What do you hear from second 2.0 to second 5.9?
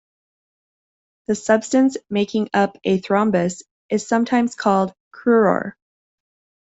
making up a thrombus is sometimes called cruor.